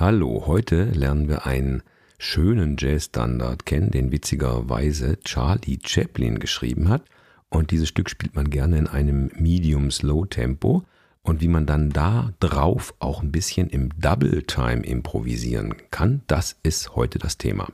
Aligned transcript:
Hallo, 0.00 0.44
heute 0.46 0.84
lernen 0.84 1.28
wir 1.28 1.44
einen 1.44 1.82
schönen 2.20 2.76
Jazz-Standard 2.78 3.66
kennen, 3.66 3.90
den 3.90 4.12
witzigerweise 4.12 5.18
Charlie 5.24 5.80
Chaplin 5.84 6.38
geschrieben 6.38 6.88
hat. 6.88 7.02
Und 7.48 7.72
dieses 7.72 7.88
Stück 7.88 8.08
spielt 8.08 8.36
man 8.36 8.48
gerne 8.48 8.78
in 8.78 8.86
einem 8.86 9.32
Medium-Slow-Tempo. 9.34 10.84
Und 11.22 11.40
wie 11.40 11.48
man 11.48 11.66
dann 11.66 11.90
da 11.90 12.32
drauf 12.38 12.94
auch 13.00 13.24
ein 13.24 13.32
bisschen 13.32 13.70
im 13.70 13.90
Double 13.98 14.44
Time 14.44 14.86
improvisieren 14.86 15.74
kann, 15.90 16.22
das 16.28 16.54
ist 16.62 16.94
heute 16.94 17.18
das 17.18 17.36
Thema. 17.36 17.66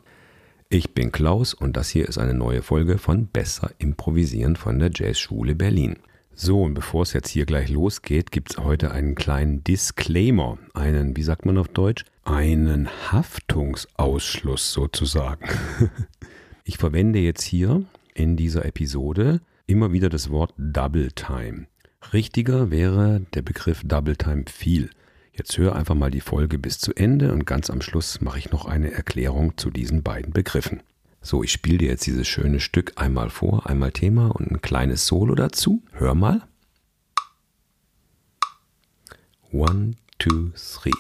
Ich 0.71 0.95
bin 0.95 1.13
Klaus 1.13 1.53
und 1.53 1.77
das 1.77 1.91
hier 1.91 2.09
ist 2.09 2.17
eine 2.17 2.33
neue 2.33 2.63
Folge 2.63 2.97
von 2.97 3.27
Besser 3.27 3.71
Improvisieren 3.77 4.57
von 4.57 4.79
der 4.79 4.91
Jazzschule 4.95 5.55
Berlin. 5.55 5.99
So, 6.37 6.63
und 6.63 6.75
bevor 6.75 7.03
es 7.03 7.13
jetzt 7.13 7.29
hier 7.29 7.47
gleich 7.47 7.69
losgeht, 7.71 8.33
gibt 8.33 8.51
es 8.51 8.59
heute 8.59 8.91
einen 8.91 9.15
kleinen 9.15 9.63
Disclaimer, 9.63 10.59
einen, 10.75 11.17
wie 11.17 11.23
sagt 11.23 11.47
man 11.47 11.59
auf 11.59 11.69
Deutsch, 11.69 12.05
einen 12.25 12.89
Haftungsausschluss 13.13 14.73
sozusagen. 14.73 15.49
ich 16.65 16.79
verwende 16.79 17.21
jetzt 17.21 17.43
hier 17.43 17.85
in 18.15 18.37
dieser 18.37 18.65
Episode 18.65 19.41
immer 19.67 19.93
wieder 19.93 20.09
das 20.09 20.31
Wort 20.31 20.53
Double 20.59 21.13
Time. 21.13 21.67
Richtiger 22.13 22.71
wäre 22.71 23.23
der 23.35 23.43
Begriff 23.43 23.83
Double 23.85 24.17
Time 24.17 24.45
viel. 24.51 24.91
Jetzt 25.33 25.57
hör 25.57 25.77
einfach 25.77 25.95
mal 25.95 26.11
die 26.11 26.21
Folge 26.21 26.59
bis 26.59 26.79
zu 26.79 26.93
Ende 26.95 27.33
und 27.33 27.47
ganz 27.47 27.71
am 27.71 27.81
Schluss 27.81 28.21
mache 28.21 28.39
ich 28.39 28.51
noch 28.51 28.67
eine 28.67 28.93
Erklärung 28.93 29.57
zu 29.57 29.71
diesen 29.71 30.03
beiden 30.03 30.33
Begriffen. 30.33 30.81
So, 31.25 31.43
ich 31.43 31.53
spiele 31.53 31.79
dir 31.79 31.89
jetzt 31.89 32.07
dieses 32.07 32.29
schöne 32.29 32.61
Stück 32.61 32.93
einmal 32.97 33.31
vor, 33.31 33.67
einmal 33.67 33.93
Thema 33.93 34.29
und 34.29 34.51
ein 34.51 34.61
kleines 34.61 35.07
Solo 35.07 35.35
dazu. 35.35 35.83
Hör 35.93 36.15
mal. 36.15 36.47
One, 39.51 39.95
two, 40.19 40.51
three. 40.55 40.93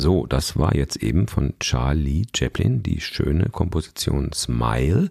So, 0.00 0.24
das 0.24 0.56
war 0.56 0.74
jetzt 0.74 0.96
eben 0.96 1.28
von 1.28 1.52
Charlie 1.60 2.24
Chaplin 2.34 2.82
die 2.82 3.02
schöne 3.02 3.50
Komposition 3.50 4.32
Smile 4.32 5.10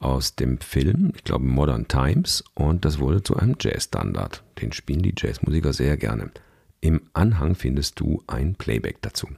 aus 0.00 0.34
dem 0.34 0.58
Film, 0.58 1.12
ich 1.14 1.22
glaube 1.22 1.44
Modern 1.44 1.86
Times, 1.86 2.42
und 2.54 2.84
das 2.84 2.98
wurde 2.98 3.22
zu 3.22 3.36
einem 3.36 3.54
Jazzstandard. 3.60 4.42
Den 4.60 4.72
spielen 4.72 5.02
die 5.02 5.14
Jazzmusiker 5.16 5.72
sehr 5.72 5.96
gerne. 5.96 6.32
Im 6.80 7.02
Anhang 7.12 7.54
findest 7.54 8.00
du 8.00 8.20
ein 8.26 8.56
Playback 8.56 9.00
dazu. 9.00 9.28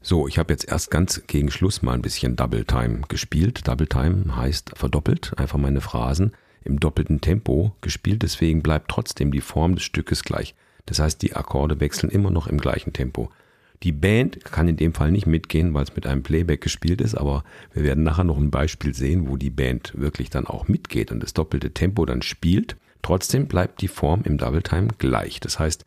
So, 0.00 0.26
ich 0.26 0.38
habe 0.38 0.54
jetzt 0.54 0.66
erst 0.66 0.90
ganz 0.90 1.26
gegen 1.26 1.50
Schluss 1.50 1.82
mal 1.82 1.92
ein 1.92 2.00
bisschen 2.00 2.34
Double 2.34 2.64
Time 2.64 3.02
gespielt. 3.08 3.68
Double 3.68 3.88
Time 3.88 4.34
heißt 4.34 4.70
verdoppelt, 4.74 5.34
einfach 5.36 5.58
meine 5.58 5.82
Phrasen 5.82 6.32
im 6.64 6.80
doppelten 6.80 7.20
Tempo 7.20 7.76
gespielt, 7.82 8.22
deswegen 8.22 8.62
bleibt 8.62 8.90
trotzdem 8.90 9.32
die 9.32 9.42
Form 9.42 9.74
des 9.74 9.84
Stückes 9.84 10.24
gleich. 10.24 10.54
Das 10.86 10.98
heißt, 10.98 11.20
die 11.20 11.36
Akkorde 11.36 11.78
wechseln 11.80 12.08
immer 12.08 12.30
noch 12.30 12.46
im 12.46 12.56
gleichen 12.56 12.94
Tempo. 12.94 13.30
Die 13.82 13.92
Band 13.92 14.44
kann 14.44 14.66
in 14.66 14.76
dem 14.76 14.92
Fall 14.92 15.12
nicht 15.12 15.26
mitgehen, 15.26 15.72
weil 15.72 15.84
es 15.84 15.94
mit 15.94 16.06
einem 16.06 16.22
Playback 16.22 16.60
gespielt 16.60 17.00
ist, 17.00 17.14
aber 17.14 17.44
wir 17.72 17.84
werden 17.84 18.02
nachher 18.02 18.24
noch 18.24 18.38
ein 18.38 18.50
Beispiel 18.50 18.94
sehen, 18.94 19.28
wo 19.28 19.36
die 19.36 19.50
Band 19.50 19.92
wirklich 19.96 20.30
dann 20.30 20.46
auch 20.46 20.66
mitgeht 20.66 21.12
und 21.12 21.22
das 21.22 21.32
doppelte 21.32 21.70
Tempo 21.70 22.04
dann 22.04 22.22
spielt. 22.22 22.76
Trotzdem 23.02 23.46
bleibt 23.46 23.80
die 23.80 23.88
Form 23.88 24.22
im 24.24 24.36
Double 24.38 24.62
Time 24.62 24.88
gleich. 24.98 25.38
Das 25.38 25.58
heißt, 25.60 25.84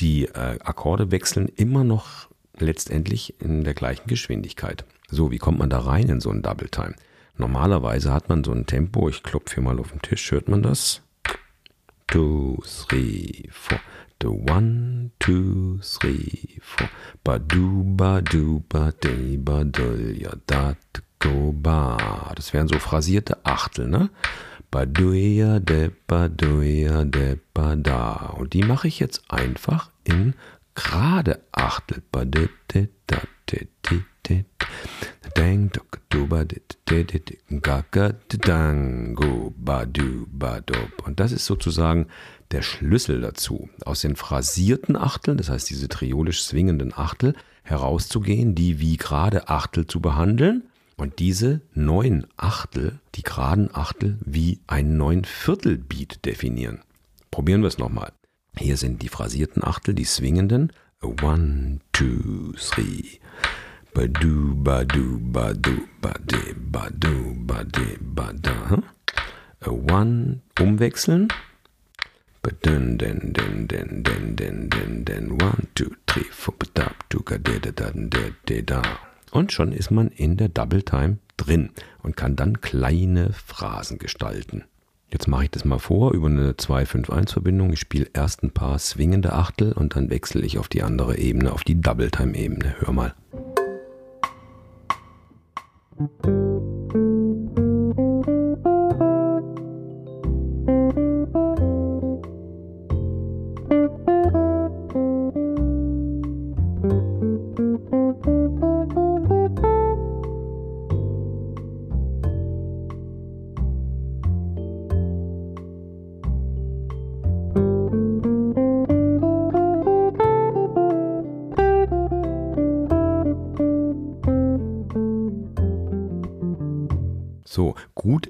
die 0.00 0.26
äh, 0.26 0.58
Akkorde 0.60 1.12
wechseln 1.12 1.48
immer 1.54 1.84
noch 1.84 2.28
letztendlich 2.58 3.34
in 3.40 3.62
der 3.62 3.74
gleichen 3.74 4.08
Geschwindigkeit. 4.08 4.84
So, 5.08 5.30
wie 5.30 5.38
kommt 5.38 5.58
man 5.58 5.70
da 5.70 5.78
rein 5.78 6.08
in 6.08 6.20
so 6.20 6.30
ein 6.30 6.42
Double 6.42 6.68
Time? 6.68 6.94
Normalerweise 7.36 8.12
hat 8.12 8.28
man 8.28 8.42
so 8.42 8.52
ein 8.52 8.66
Tempo, 8.66 9.08
ich 9.08 9.22
klopfe 9.22 9.54
hier 9.54 9.64
mal 9.64 9.78
auf 9.78 9.92
den 9.92 10.02
Tisch, 10.02 10.32
hört 10.32 10.48
man 10.48 10.62
das? 10.62 11.02
Two, 12.08 12.56
three, 12.64 13.50
four. 13.52 13.80
The 14.18 14.30
one, 14.30 15.10
two, 15.20 15.78
three, 15.82 16.58
four. 16.62 16.88
Ba 17.22 17.38
du, 17.38 17.84
ba 17.84 18.22
du, 18.22 18.64
ba 18.66 18.92
de, 18.98 19.36
ba 19.36 19.62
dul, 19.62 20.16
ja, 20.16 20.32
dat, 20.46 20.78
go, 21.18 21.52
ba. 21.52 22.32
Das 22.34 22.54
wären 22.54 22.66
so 22.66 22.78
phrasierte 22.78 23.36
Achtel, 23.44 23.88
ne? 23.88 24.08
Ba 24.70 24.86
du, 24.86 25.12
ja, 25.12 25.60
de, 25.60 25.92
ba 26.06 26.28
du, 26.28 26.62
ja, 26.62 27.04
de, 27.04 27.38
ba 27.52 27.76
da. 27.76 28.34
Und 28.38 28.54
die 28.54 28.62
mache 28.62 28.88
ich 28.88 29.00
jetzt 29.00 29.30
einfach 29.30 29.90
in 30.04 30.34
gerade 30.74 31.42
Achtel. 31.52 32.02
Ba 32.10 32.24
de, 32.24 32.48
de, 32.72 32.88
da, 33.06 33.18
de, 33.50 33.68
de, 33.82 34.04
de. 34.26 34.44
Dang, 35.34 35.70
dok, 35.72 36.00
du, 36.08 36.26
ba, 36.26 36.44
de, 36.44 36.60
de, 36.88 37.04
de, 37.04 37.20
de, 37.20 37.60
ga, 37.60 37.84
ga, 37.90 38.12
de, 38.12 38.38
dang, 38.38 39.14
go, 39.14 39.52
ba, 39.56 39.84
du, 39.84 40.26
ba, 40.30 40.60
dob. 40.60 41.06
Und 41.06 41.20
das 41.20 41.32
ist 41.32 41.46
sozusagen 41.46 42.06
der 42.50 42.62
Schlüssel 42.62 43.20
dazu, 43.20 43.68
aus 43.84 44.00
den 44.00 44.16
phrasierten 44.16 44.96
Achteln, 44.96 45.36
das 45.36 45.50
heißt 45.50 45.68
diese 45.68 45.88
triolisch 45.88 46.42
swingenden 46.42 46.92
Achtel, 46.94 47.34
herauszugehen, 47.62 48.54
die 48.54 48.80
wie 48.80 48.96
gerade 48.96 49.48
Achtel 49.48 49.86
zu 49.86 50.00
behandeln 50.00 50.64
und 50.96 51.18
diese 51.18 51.60
neun 51.74 52.26
Achtel, 52.36 52.98
die 53.14 53.22
geraden 53.22 53.70
Achtel, 53.72 54.18
wie 54.24 54.60
ein 54.66 54.96
neun 54.96 55.24
Viertelbeat 55.24 56.24
definieren. 56.24 56.80
Probieren 57.30 57.60
wir 57.60 57.68
es 57.68 57.78
nochmal. 57.78 58.12
Hier 58.56 58.76
sind 58.76 59.02
die 59.02 59.08
phrasierten 59.08 59.62
Achtel, 59.62 59.94
die 59.94 60.04
swingenden. 60.04 60.72
One, 61.00 61.78
two, 61.92 62.52
three. 62.58 63.17
Badu, 63.98 64.54
badu, 64.54 65.18
badu, 65.32 65.74
bade, 66.00 66.54
badu, 66.70 67.34
bade, 67.34 67.98
bada. 68.00 68.80
One, 69.66 70.40
umwechseln. 70.60 71.26
two, 75.74 75.90
three, 76.06 76.22
four, 76.30 76.54
da, 76.74 76.92
da, 77.10 77.38
da, 77.72 77.90
da, 78.46 78.60
da. 78.62 78.82
Und 79.32 79.52
schon 79.52 79.72
ist 79.72 79.90
man 79.90 80.10
in 80.10 80.36
der 80.36 80.48
Double 80.48 80.84
Time 80.84 81.18
drin 81.36 81.70
und 82.04 82.16
kann 82.16 82.36
dann 82.36 82.60
kleine 82.60 83.32
Phrasen 83.32 83.98
gestalten. 83.98 84.62
Jetzt 85.10 85.26
mache 85.26 85.44
ich 85.44 85.50
das 85.50 85.64
mal 85.64 85.80
vor 85.80 86.12
über 86.12 86.28
eine 86.28 86.52
2-5-1-Verbindung. 86.52 87.72
Ich 87.72 87.80
spiele 87.80 88.06
erst 88.12 88.44
ein 88.44 88.52
paar 88.52 88.78
swingende 88.78 89.32
Achtel 89.32 89.72
und 89.72 89.96
dann 89.96 90.08
wechsle 90.08 90.42
ich 90.42 90.58
auf 90.58 90.68
die 90.68 90.84
andere 90.84 91.18
Ebene, 91.18 91.50
auf 91.50 91.64
die 91.64 91.80
Double 91.80 92.12
Time-Ebene. 92.12 92.76
Hör 92.78 92.92
mal. 92.92 93.14
thank 95.98 96.10
you 96.24 97.27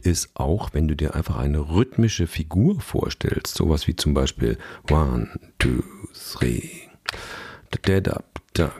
ist 0.08 0.30
auch, 0.34 0.70
wenn 0.72 0.88
du 0.88 0.96
dir 0.96 1.14
einfach 1.14 1.36
eine 1.36 1.70
rhythmische 1.70 2.26
Figur 2.26 2.80
vorstellst, 2.80 3.54
sowas 3.54 3.86
wie 3.86 3.96
zum 3.96 4.14
Beispiel 4.14 4.58
One, 4.90 5.28
Two, 5.58 5.82
Three, 6.12 6.70
da 7.70 8.00
da 8.00 8.22
da 8.54 8.72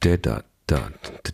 da 0.00 0.12
da 0.20 0.42
da 0.66 0.82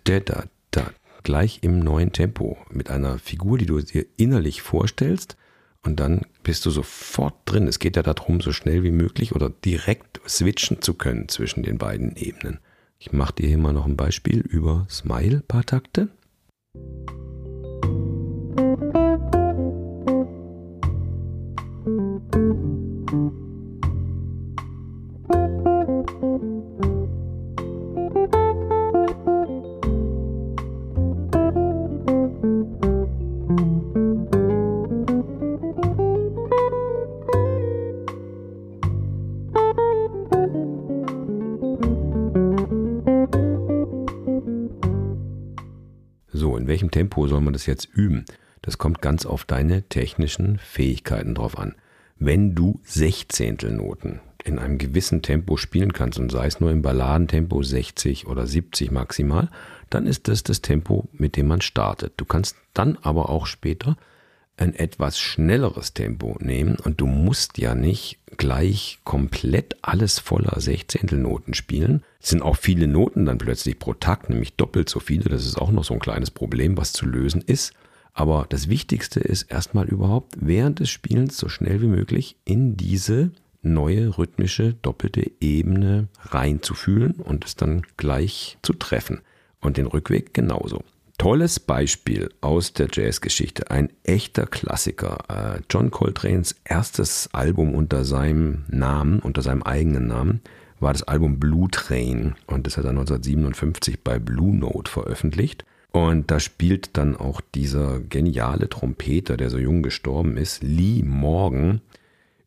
da 0.05 0.21
da 0.21 0.45
da 0.71 0.91
gleich 1.23 1.61
im 1.63 1.79
neuen 1.79 2.13
Tempo 2.13 2.59
mit 2.71 2.91
einer 2.91 3.19
Figur, 3.19 3.59
die 3.59 3.67
du 3.67 3.81
dir 3.81 4.07
innerlich 4.17 4.63
vorstellst 4.63 5.37
und 5.83 6.01
dann 6.01 6.23
bist 6.43 6.67
du 6.67 6.71
sofort 6.71 7.35
drin. 7.45 7.69
Es 7.69 7.79
geht 7.79 7.97
ja 7.97 8.03
darum, 8.03 8.41
so 8.41 8.53
schnell 8.53 8.83
wie 8.83 8.91
möglich 8.91 9.35
oder 9.35 9.51
direkt 9.51 10.21
switchen 10.29 10.83
zu 10.83 10.95
können 10.95 11.29
zwischen 11.29 11.63
den 11.63 11.79
beiden 11.79 12.17
Ebenen. 12.17 12.59
Ich 12.99 13.13
mache 13.13 13.35
dir 13.35 13.49
hier 13.49 13.59
mal 13.59 13.73
noch 13.73 13.87
ein 13.87 13.97
Beispiel 13.97 14.41
über 14.41 14.87
Smile, 14.91 15.43
paar 15.47 15.65
Takte. 15.65 16.09
So, 18.57 19.06
Tempo 46.97 47.27
soll 47.29 47.43
man 47.43 47.53
das 47.53 47.67
jetzt 47.67 47.91
üben? 47.93 48.25
Das 48.63 48.79
kommt 48.79 49.03
ganz 49.03 49.27
auf 49.27 49.45
deine 49.45 49.83
technischen 49.83 50.57
Fähigkeiten 50.57 51.35
drauf 51.35 51.59
an. 51.59 51.75
Wenn 52.19 52.55
du 52.55 52.81
Sechzehntelnoten 52.85 54.21
in 54.47 54.59
einem 54.59 54.79
gewissen 54.79 55.21
Tempo 55.21 55.59
spielen 55.59 55.93
kannst 55.93 56.19
und 56.19 56.33
sei 56.33 56.47
es 56.47 56.59
nur 56.59 56.71
im 56.71 56.81
Balladentempo 56.81 57.63
60 57.63 58.27
oder 58.27 58.47
70 58.47 58.93
maximal, 58.93 59.51
dann 59.91 60.07
ist 60.07 60.27
das 60.27 60.43
das 60.43 60.63
Tempo, 60.63 61.07
mit 61.13 61.37
dem 61.37 61.49
man 61.49 61.61
startet. 61.61 62.15
Du 62.17 62.25
kannst 62.25 62.57
dann 62.73 62.97
aber 63.03 63.29
auch 63.29 63.45
später 63.45 63.99
ein 64.57 64.75
etwas 64.75 65.19
schnelleres 65.19 65.93
Tempo 65.93 66.37
nehmen 66.41 66.77
und 66.77 67.01
du 67.01 67.07
musst 67.07 67.59
ja 67.59 67.75
nicht 67.75 68.19
gleich 68.37 68.99
komplett 69.05 69.77
alles 69.83 70.19
voller 70.19 70.61
Sechzehntelnoten 70.61 71.55
spielen. 71.55 72.03
Es 72.21 72.31
sind 72.31 72.43
auch 72.43 72.57
viele 72.57 72.87
Noten 72.87 73.27
dann 73.27 73.39
plötzlich 73.39 73.79
pro 73.79 73.95
Takt, 73.95 74.31
nämlich 74.31 74.55
doppelt 74.55 74.89
so 74.89 75.01
viele. 75.01 75.25
Das 75.25 75.45
ist 75.45 75.57
auch 75.57 75.71
noch 75.71 75.85
so 75.85 75.95
ein 75.95 76.01
kleines 76.01 76.31
Problem, 76.31 76.77
was 76.77 76.93
zu 76.93 77.07
lösen 77.07 77.43
ist. 77.43 77.75
Aber 78.15 78.47
das 78.49 78.69
Wichtigste 78.69 79.21
ist 79.21 79.43
erstmal 79.51 79.89
überhaupt 79.89 80.37
während 80.41 80.81
des 80.81 80.89
Spielens 80.89 81.37
so 81.37 81.49
schnell 81.51 81.83
wie 81.83 81.87
möglich 81.87 82.37
in 82.47 82.77
diese 82.77 83.31
neue 83.61 84.17
rhythmische 84.17 84.73
doppelte 84.75 85.31
Ebene 85.41 86.09
reinzufühlen 86.23 87.13
und 87.13 87.45
es 87.45 87.57
dann 87.57 87.83
gleich 87.99 88.57
zu 88.63 88.73
treffen. 88.73 89.21
Und 89.61 89.77
den 89.77 89.87
Rückweg 89.87 90.33
genauso. 90.33 90.83
Tolles 91.19 91.61
Beispiel 91.61 92.29
aus 92.43 92.75
der 92.75 92.89
Jazzgeschichte, 92.93 93.71
ein 93.71 93.91
echter 94.05 94.47
Klassiker. 94.47 95.19
Äh, 95.29 95.63
John 95.71 95.91
Coltranes 95.91 96.57
erstes 96.65 97.31
Album 97.33 97.75
unter 97.75 98.05
seinem 98.05 98.65
Namen, 98.69 99.21
unter 99.21 99.41
seinem 99.41 99.63
eigenen 99.63 100.07
Namen, 100.09 100.41
war 100.79 100.93
das 100.93 101.05
Album 101.05 101.41
Blue 101.41 101.69
Train 101.71 102.35
und 102.47 102.67
das 102.67 102.77
hat 102.77 102.85
er 102.85 102.91
1957 102.91 104.05
bei 104.05 104.19
Blue 104.19 104.55
Note 104.55 104.91
veröffentlicht. 104.91 105.65
Und 105.91 106.31
da 106.31 106.39
spielt 106.39 106.99
dann 106.99 107.17
auch 107.17 107.41
dieser 107.55 108.01
geniale 108.01 108.69
Trompeter, 108.69 109.39
der 109.39 109.49
so 109.49 109.57
jung 109.57 109.83
gestorben 109.83 110.37
ist, 110.37 110.63
Lee 110.63 111.03
Morgan. 111.03 111.81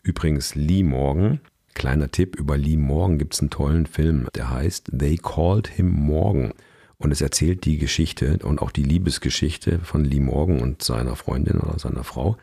Übrigens, 0.04 0.54
Lee 0.54 0.84
Morgan, 0.84 1.40
kleiner 1.74 2.12
Tipp, 2.12 2.36
über 2.36 2.56
Lee 2.58 2.78
Morgan 2.78 3.18
gibt 3.18 3.34
es 3.34 3.40
einen 3.40 3.50
tollen 3.50 3.88
Film, 3.88 4.28
der 4.36 4.52
heißt 4.52 4.92
They 4.96 5.18
Called 5.18 5.68
Him 5.68 5.90
Morgan. 5.90 6.54
Und 7.00 7.12
es 7.12 7.22
erzählt 7.22 7.64
die 7.64 7.78
Geschichte 7.78 8.40
und 8.44 8.62
auch 8.62 8.72
die 8.72 8.84
Liebesgeschichte 8.84 9.80
von 9.80 10.04
Lee 10.04 10.20
Morgan 10.20 10.60
und 10.60 10.84
seiner 10.84 11.16
Freundin 11.16 11.60
oder 11.60 11.80
seiner 11.80 12.04
Frau. 12.04 12.38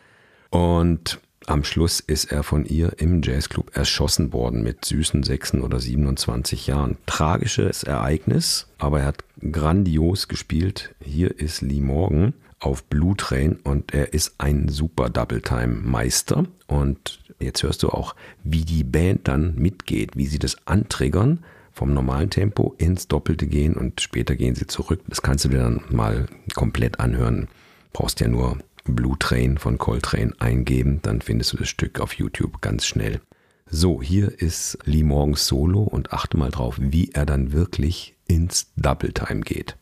Und 0.50 1.20
am 1.46 1.62
Schluss 1.62 2.00
ist 2.00 2.32
er 2.32 2.42
von 2.42 2.64
ihr 2.64 2.94
im 2.98 3.22
Jazzclub 3.22 3.76
erschossen 3.76 4.32
worden 4.32 4.62
mit 4.62 4.84
süßen 4.84 5.22
6 5.22 5.54
oder 5.56 5.78
27 5.78 6.66
Jahren. 6.66 6.96
Tragisches 7.04 7.82
Ereignis, 7.82 8.66
aber 8.78 9.00
er 9.00 9.06
hat 9.06 9.24
grandios 9.52 10.26
gespielt. 10.26 10.94
Hier 11.04 11.38
ist 11.38 11.60
Lee 11.60 11.82
Morgan 11.82 12.32
auf 12.58 12.82
Blue 12.84 13.14
Train 13.14 13.58
und 13.62 13.92
er 13.92 14.14
ist 14.14 14.36
ein 14.38 14.68
super 14.68 15.10
Double 15.10 15.42
Time 15.42 15.74
Meister. 15.82 16.46
Und 16.66 17.20
jetzt 17.38 17.62
hörst 17.62 17.82
du 17.82 17.90
auch, 17.90 18.16
wie 18.42 18.64
die 18.64 18.84
Band 18.84 19.28
dann 19.28 19.54
mitgeht, 19.54 20.16
wie 20.16 20.26
sie 20.26 20.38
das 20.38 20.56
antriggern 20.66 21.44
vom 21.76 21.92
normalen 21.92 22.30
Tempo 22.30 22.74
ins 22.78 23.06
Doppelte 23.06 23.46
gehen 23.46 23.74
und 23.74 24.00
später 24.00 24.34
gehen 24.34 24.54
sie 24.54 24.66
zurück. 24.66 25.02
Das 25.08 25.20
kannst 25.20 25.44
du 25.44 25.50
dir 25.50 25.58
dann 25.58 25.82
mal 25.90 26.26
komplett 26.54 26.98
anhören. 27.00 27.48
Brauchst 27.92 28.20
ja 28.20 28.28
nur 28.28 28.56
Blue 28.84 29.16
Train 29.18 29.58
von 29.58 29.76
Coltrane 29.76 30.32
eingeben, 30.38 31.00
dann 31.02 31.20
findest 31.20 31.52
du 31.52 31.58
das 31.58 31.68
Stück 31.68 32.00
auf 32.00 32.14
YouTube 32.14 32.62
ganz 32.62 32.86
schnell. 32.86 33.20
So, 33.68 34.00
hier 34.00 34.40
ist 34.40 34.78
Lee 34.84 35.02
Morgens 35.02 35.46
Solo 35.46 35.82
und 35.82 36.12
achte 36.12 36.38
mal 36.38 36.50
drauf, 36.50 36.76
wie 36.80 37.10
er 37.12 37.26
dann 37.26 37.52
wirklich 37.52 38.16
ins 38.26 38.72
Double 38.76 39.12
Time 39.12 39.40
geht. 39.40 39.76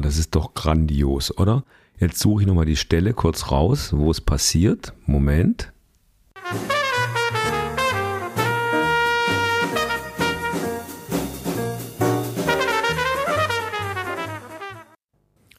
Das 0.00 0.16
ist 0.18 0.34
doch 0.34 0.54
grandios, 0.54 1.36
oder? 1.36 1.64
Jetzt 1.98 2.18
suche 2.18 2.42
ich 2.42 2.46
nochmal 2.46 2.66
die 2.66 2.76
Stelle 2.76 3.14
kurz 3.14 3.50
raus, 3.50 3.92
wo 3.92 4.10
es 4.10 4.20
passiert. 4.20 4.92
Moment. 5.06 5.72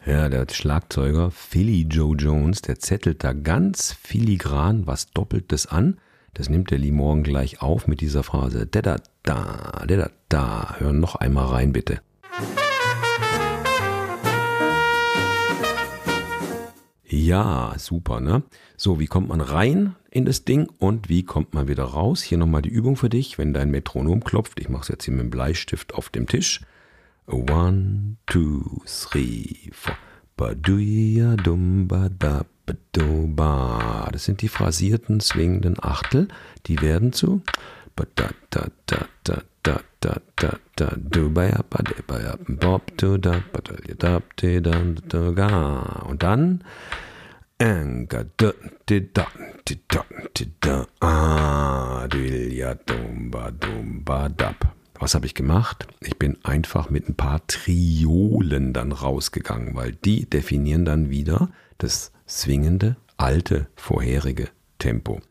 Ja, 0.06 0.28
der 0.28 0.46
Schlagzeuger 0.52 1.32
Philly 1.32 1.88
Joe 1.90 2.16
Jones, 2.18 2.62
der 2.62 2.78
zettelt 2.78 3.24
da 3.24 3.32
ganz 3.32 3.94
filigran 3.94 4.86
was 4.86 5.12
Doppeltes 5.12 5.66
an. 5.66 5.98
Das 6.34 6.50
nimmt 6.50 6.72
der 6.72 6.80
Lee 6.80 6.92
Morgan 6.92 7.24
gleich 7.24 7.62
auf 7.62 7.88
mit 7.88 8.02
dieser 8.02 8.24
Phrase. 8.24 8.68
Da 8.68 8.82
da 8.82 8.98
da, 9.24 9.86
da 9.88 9.96
da 9.96 10.10
da. 10.28 10.76
Hör 10.80 10.92
noch 10.92 11.16
einmal 11.16 11.46
rein, 11.46 11.72
bitte. 11.72 12.02
Ja, 17.16 17.76
super, 17.78 18.22
ne? 18.22 18.42
So, 18.76 19.00
wie 19.00 19.06
kommt 19.06 19.30
man 19.30 19.40
rein 19.40 19.96
in 20.10 20.26
das 20.26 20.46
Ding 20.46 20.68
und 20.80 21.10
wie 21.10 21.22
kommt 21.22 21.54
man 21.54 21.68
wieder 21.68 21.84
raus? 21.84 22.24
Hier 22.24 22.40
nochmal 22.40 22.64
die 22.64 22.72
Übung 22.72 22.96
für 22.96 23.08
dich, 23.08 23.38
wenn 23.38 23.54
dein 23.54 23.70
Metronom 23.70 24.24
klopft. 24.24 24.60
Ich 24.60 24.68
mache 24.68 24.82
es 24.82 24.88
jetzt 24.88 25.06
hier 25.06 25.14
mit 25.14 25.22
dem 25.22 25.30
Bleistift 25.30 25.94
auf 25.94 26.10
dem 26.10 26.26
Tisch. 26.26 26.62
One, 27.28 28.16
two, 28.26 28.82
three, 28.88 29.70
four. 29.72 29.96
Baduya 30.38 31.36
dumba 31.36 32.10
da 32.10 32.46
ba. 32.96 34.10
Das 34.12 34.26
sind 34.26 34.42
die 34.42 34.48
phrasierten, 34.48 35.20
swingenden 35.20 35.76
Achtel. 35.80 36.30
Die 36.66 36.82
werden 36.82 37.14
zu 37.14 37.44
ba 37.96 38.06
da 38.16 38.32
da 38.50 38.70
da 38.88 39.06
da 39.24 39.44
da 39.64 39.82
da 40.02 40.22
da 40.36 40.58
da 40.76 40.94
du 40.98 41.30
bob 41.30 42.98
du 42.98 43.18
da 43.18 43.44
da 43.98 44.22
da 44.38 45.32
da. 45.32 46.06
Und 46.08 46.24
dann 46.24 46.64
Enga 47.58 48.26
da 48.38 48.52
de 48.90 49.10
da 49.14 49.28
de 49.68 49.78
da 49.88 50.06
de 50.38 50.48
da 50.60 50.86
ah 51.00 52.08
du 52.08 52.18
ja 52.20 52.76
dumba 52.76 53.52
dumba 53.52 54.30
dab. 54.30 54.76
Was 55.00 55.16
habe 55.16 55.26
ich 55.26 55.34
gemacht? 55.34 55.88
Ich 56.02 56.18
bin 56.18 56.38
einfach 56.44 56.90
mit 56.90 57.10
ein 57.10 57.16
paar 57.16 57.46
Triolen 57.48 58.74
dann 58.74 58.92
rausgegangen, 58.92 59.76
weil 59.76 59.94
die 59.94 60.30
definieren 60.30 60.86
dann 60.86 61.10
wieder 61.10 61.50
das 61.78 62.12
swingende, 62.28 62.96
alte, 63.18 63.68
vorherige 63.76 64.50
Tempo. 64.80 65.22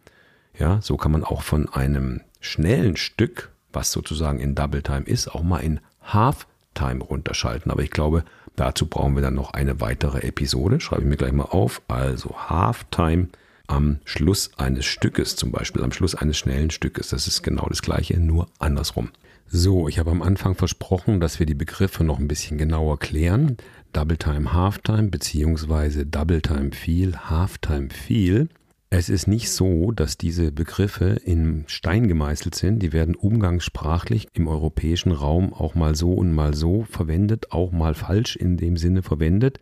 Ja, 0.58 0.80
so 0.82 0.96
kann 0.96 1.12
man 1.12 1.24
auch 1.24 1.42
von 1.42 1.68
einem 1.68 2.20
schnellen 2.40 2.96
Stück, 2.96 3.51
was 3.72 3.92
sozusagen 3.92 4.38
in 4.38 4.54
Double 4.54 4.82
Time 4.82 5.04
ist, 5.04 5.28
auch 5.28 5.42
mal 5.42 5.58
in 5.58 5.80
Half 6.02 6.46
Time 6.74 7.02
runterschalten. 7.02 7.70
Aber 7.70 7.82
ich 7.82 7.90
glaube, 7.90 8.24
dazu 8.56 8.86
brauchen 8.86 9.14
wir 9.14 9.22
dann 9.22 9.34
noch 9.34 9.52
eine 9.52 9.80
weitere 9.80 10.20
Episode. 10.20 10.80
Schreibe 10.80 11.02
ich 11.02 11.08
mir 11.08 11.16
gleich 11.16 11.32
mal 11.32 11.44
auf. 11.44 11.82
Also 11.88 12.34
Half 12.48 12.84
Time 12.90 13.28
am 13.66 13.98
Schluss 14.04 14.50
eines 14.58 14.84
Stückes, 14.84 15.36
zum 15.36 15.50
Beispiel 15.50 15.82
am 15.82 15.92
Schluss 15.92 16.14
eines 16.14 16.38
schnellen 16.38 16.70
Stückes. 16.70 17.08
Das 17.08 17.26
ist 17.26 17.42
genau 17.42 17.66
das 17.68 17.82
gleiche, 17.82 18.18
nur 18.18 18.48
andersrum. 18.58 19.10
So, 19.48 19.88
ich 19.88 19.98
habe 19.98 20.10
am 20.10 20.22
Anfang 20.22 20.54
versprochen, 20.54 21.20
dass 21.20 21.38
wir 21.38 21.46
die 21.46 21.54
Begriffe 21.54 22.04
noch 22.04 22.18
ein 22.18 22.28
bisschen 22.28 22.56
genauer 22.56 22.98
klären. 22.98 23.58
Double 23.92 24.16
Time, 24.16 24.52
Half 24.54 24.78
Time 24.78 25.08
beziehungsweise 25.08 26.06
Double 26.06 26.40
Time 26.40 26.72
Feel, 26.72 27.14
Half 27.28 27.58
Time 27.58 27.90
Feel. 27.90 28.48
Es 28.94 29.08
ist 29.08 29.26
nicht 29.26 29.50
so, 29.50 29.90
dass 29.90 30.18
diese 30.18 30.52
Begriffe 30.52 31.18
in 31.24 31.64
Stein 31.66 32.08
gemeißelt 32.08 32.54
sind. 32.54 32.80
Die 32.80 32.92
werden 32.92 33.14
umgangssprachlich 33.14 34.28
im 34.34 34.48
europäischen 34.48 35.12
Raum 35.12 35.54
auch 35.54 35.74
mal 35.74 35.94
so 35.94 36.12
und 36.12 36.30
mal 36.30 36.52
so 36.52 36.82
verwendet, 36.82 37.52
auch 37.52 37.72
mal 37.72 37.94
falsch 37.94 38.36
in 38.36 38.58
dem 38.58 38.76
Sinne 38.76 39.00
verwendet. 39.00 39.60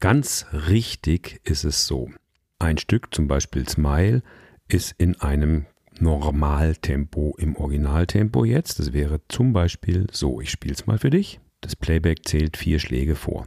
Ganz 0.00 0.46
richtig 0.52 1.40
ist 1.44 1.62
es 1.62 1.86
so. 1.86 2.10
Ein 2.58 2.76
Stück, 2.76 3.14
zum 3.14 3.28
Beispiel 3.28 3.68
Smile, 3.68 4.24
ist 4.66 4.92
in 4.98 5.20
einem 5.20 5.66
Normaltempo 6.00 7.36
im 7.38 7.54
Originaltempo 7.54 8.44
jetzt. 8.44 8.80
Das 8.80 8.92
wäre 8.92 9.20
zum 9.28 9.52
Beispiel 9.52 10.08
so, 10.10 10.40
ich 10.40 10.50
spiele 10.50 10.74
es 10.74 10.88
mal 10.88 10.98
für 10.98 11.10
dich. 11.10 11.38
Das 11.60 11.76
Playback 11.76 12.26
zählt 12.26 12.56
vier 12.56 12.80
Schläge 12.80 13.14
vor. 13.14 13.46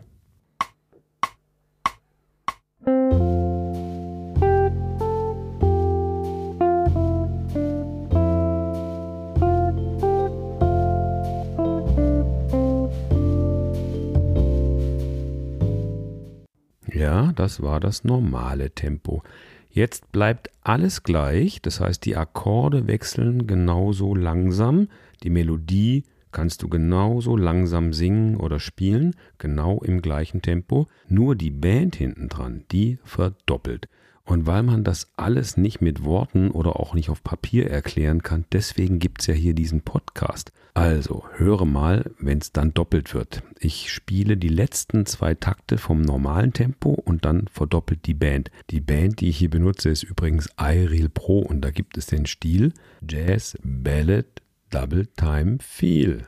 Das 17.47 17.61
war 17.61 17.79
das 17.79 18.03
normale 18.03 18.71
Tempo. 18.71 19.23
Jetzt 19.69 20.11
bleibt 20.11 20.49
alles 20.63 21.03
gleich, 21.03 21.61
das 21.61 21.79
heißt 21.79 22.03
die 22.03 22.17
Akkorde 22.17 22.87
wechseln 22.87 23.47
genauso 23.47 24.13
langsam, 24.15 24.89
die 25.23 25.29
Melodie 25.29 26.03
kannst 26.33 26.61
du 26.61 26.67
genauso 26.67 27.37
langsam 27.37 27.93
singen 27.93 28.35
oder 28.35 28.59
spielen, 28.59 29.15
genau 29.37 29.79
im 29.81 30.01
gleichen 30.01 30.41
Tempo, 30.41 30.87
nur 31.07 31.37
die 31.37 31.51
Band 31.51 31.95
hinten 31.95 32.27
dran, 32.27 32.65
die 32.73 32.99
verdoppelt. 33.05 33.87
Und 34.27 34.45
weil 34.45 34.61
man 34.61 34.83
das 34.83 35.07
alles 35.15 35.55
nicht 35.55 35.79
mit 35.79 36.03
Worten 36.03 36.51
oder 36.51 36.81
auch 36.81 36.93
nicht 36.93 37.09
auf 37.09 37.23
Papier 37.23 37.71
erklären 37.71 38.23
kann, 38.23 38.43
deswegen 38.51 38.99
gibt 38.99 39.21
es 39.21 39.27
ja 39.27 39.33
hier 39.33 39.53
diesen 39.53 39.81
Podcast. 39.81 40.51
Also 40.73 41.23
höre 41.37 41.65
mal, 41.65 42.11
wenn 42.19 42.39
es 42.39 42.51
dann 42.51 42.73
doppelt 42.73 43.13
wird. 43.13 43.41
Ich 43.57 43.89
spiele 43.89 44.35
die 44.35 44.49
letzten 44.49 45.05
zwei 45.05 45.33
Takte 45.33 45.77
vom 45.77 46.01
normalen 46.01 46.51
Tempo 46.51 46.89
und 46.89 47.23
dann 47.23 47.47
verdoppelt 47.47 48.05
die 48.05 48.13
Band. 48.13 48.51
Die 48.69 48.81
Band, 48.81 49.21
die 49.21 49.29
ich 49.29 49.37
hier 49.37 49.49
benutze, 49.49 49.89
ist 49.89 50.03
übrigens 50.03 50.49
iReal 50.59 51.07
Pro 51.07 51.39
und 51.39 51.61
da 51.61 51.71
gibt 51.71 51.97
es 51.97 52.07
den 52.07 52.25
Stil 52.25 52.73
Jazz 53.09 53.57
Ballad 53.63 54.27
Double 54.69 55.07
Time 55.15 55.57
Feel. 55.61 56.27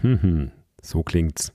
so 0.80 1.02
klingt's. 1.02 1.52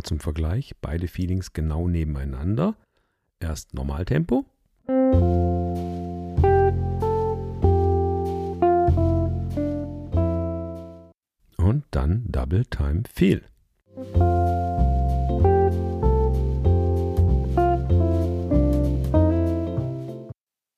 Nochmal 0.00 0.08
zum 0.08 0.20
Vergleich, 0.20 0.72
beide 0.80 1.08
Feelings 1.08 1.52
genau 1.52 1.86
nebeneinander. 1.86 2.74
Erst 3.38 3.74
Normaltempo. 3.74 4.46
Und 11.58 11.84
dann 11.90 12.24
Double 12.28 12.64
Time 12.64 13.02
Feel. 13.12 13.42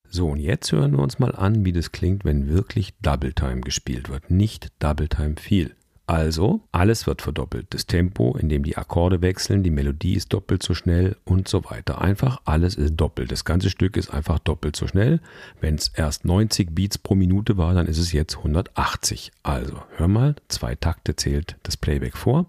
So, 0.09 0.31
und 0.31 0.41
jetzt 0.41 0.73
hören 0.73 0.93
wir 0.93 0.99
uns 0.99 1.21
mal 1.21 1.35
an, 1.37 1.65
wie 1.65 1.73
das 1.73 1.93
klingt, 1.93 2.25
wenn 2.25 2.49
wirklich 2.49 2.95
Double 3.03 3.33
Time 3.33 3.61
gespielt 3.61 4.09
wird, 4.09 4.33
nicht 4.33 4.73
Double 4.81 5.09
Time 5.09 5.37
Feel. 5.37 5.77
Also, 6.13 6.61
alles 6.73 7.07
wird 7.07 7.23
verdoppelt. 7.23 7.69
Das 7.71 7.87
Tempo, 7.87 8.37
in 8.37 8.51
dem 8.51 8.65
die 8.65 8.77
Akkorde 8.77 9.23
wechseln, 9.23 9.63
die 9.63 9.71
Melodie 9.71 10.13
ist 10.13 10.31
doppelt 10.31 10.63
so 10.63 10.75
schnell 10.75 11.17
und 11.25 11.49
so 11.49 11.65
weiter. 11.65 12.03
Einfach 12.03 12.43
alles 12.45 12.75
ist 12.75 12.97
doppelt. 12.97 13.33
Das 13.33 13.47
ganze 13.47 13.71
Stück 13.71 13.97
ist 13.97 14.13
einfach 14.13 14.39
doppelt 14.39 14.77
so 14.77 14.87
schnell. 14.87 15.21
Wenn 15.63 15.77
es 15.77 15.89
erst 15.89 16.27
90 16.27 16.75
Beats 16.75 16.99
pro 16.99 17.15
Minute 17.15 17.57
war, 17.57 17.73
dann 17.73 17.87
ist 17.87 17.97
es 17.97 18.13
jetzt 18.13 18.37
180. 18.37 19.33
Also, 19.43 19.85
hör 19.97 20.09
mal, 20.09 20.37
zwei 20.49 20.75
Takte 20.75 21.17
zählt 21.17 21.57
das 21.63 21.79
Playback 21.79 22.15
vor. 22.19 22.45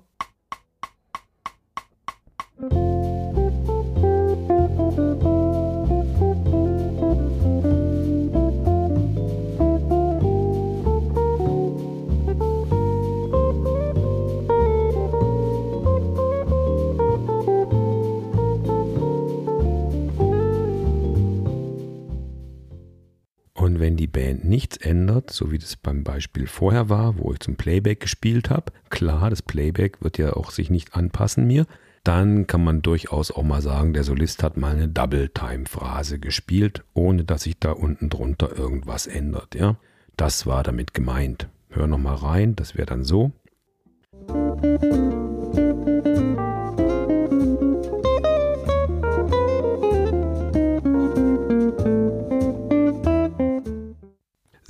Band 24.13 24.45
nichts 24.45 24.77
ändert, 24.77 25.31
so 25.31 25.51
wie 25.51 25.57
das 25.57 25.75
beim 25.75 26.05
Beispiel 26.05 26.47
vorher 26.47 26.87
war, 26.87 27.17
wo 27.17 27.33
ich 27.33 27.39
zum 27.39 27.55
Playback 27.55 27.99
gespielt 27.99 28.49
habe, 28.49 28.71
klar, 28.89 29.29
das 29.29 29.41
Playback 29.41 30.01
wird 30.01 30.17
ja 30.17 30.33
auch 30.33 30.51
sich 30.51 30.69
nicht 30.69 30.95
anpassen 30.95 31.45
mir, 31.45 31.65
dann 32.05 32.47
kann 32.47 32.63
man 32.63 32.81
durchaus 32.81 33.31
auch 33.31 33.43
mal 33.43 33.61
sagen, 33.61 33.93
der 33.93 34.03
Solist 34.03 34.43
hat 34.43 34.55
mal 34.55 34.75
eine 34.75 34.87
Double-Time-Phrase 34.87 36.19
gespielt, 36.19 36.83
ohne 36.93 37.25
dass 37.25 37.43
sich 37.43 37.59
da 37.59 37.71
unten 37.71 38.09
drunter 38.09 38.57
irgendwas 38.57 39.07
ändert, 39.07 39.55
ja. 39.55 39.75
Das 40.15 40.45
war 40.45 40.63
damit 40.63 40.93
gemeint. 40.93 41.49
Hör 41.69 41.87
noch 41.87 41.97
mal 41.97 42.15
rein, 42.15 42.55
das 42.55 42.75
wäre 42.75 42.85
dann 42.85 43.03
so. 43.03 43.31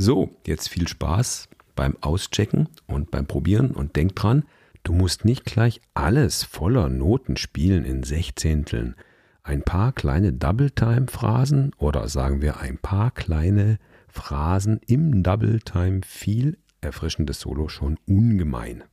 So, 0.05 0.36
jetzt 0.45 0.67
viel 0.67 0.89
Spaß 0.89 1.48
beim 1.77 1.95
Auschecken 2.01 2.67
und 2.88 3.10
beim 3.10 3.25
Probieren 3.25 3.72
und 3.72 3.95
denk 3.95 4.17
dran, 4.17 4.43
du 4.83 4.91
musst 4.91 5.24
nicht 5.24 5.45
gleich 5.45 5.79
alles 5.93 6.43
voller 6.43 6.89
Noten 6.89 7.38
spielen 7.38 7.86
in 7.86 8.03
Sechzehnteln. 8.03 8.95
Ein 9.43 9.62
paar 9.62 9.93
kleine 9.93 10.33
Double-Time-Phrasen 10.33 11.72
oder 11.77 12.10
sagen 12.10 12.41
wir 12.41 12.60
ein 12.60 12.79
paar 12.79 13.12
kleine 13.12 13.79
Phrasen 14.10 14.81
im 14.88 15.24
Double-Time 15.24 16.01
viel 16.05 16.57
erfrischendes 16.81 17.39
Solo 17.39 17.69
schon 17.69 17.98
ungemein. 18.05 18.83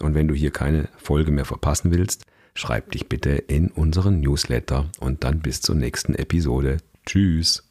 Und 0.00 0.14
wenn 0.14 0.28
du 0.28 0.34
hier 0.34 0.50
keine 0.50 0.88
Folge 0.96 1.30
mehr 1.30 1.44
verpassen 1.44 1.92
willst, 1.92 2.24
schreib 2.54 2.92
dich 2.92 3.10
bitte 3.10 3.32
in 3.32 3.70
unseren 3.70 4.20
Newsletter 4.20 4.86
und 4.98 5.24
dann 5.24 5.40
bis 5.40 5.60
zur 5.60 5.74
nächsten 5.74 6.14
Episode. 6.14 6.78
Tschüss. 7.04 7.67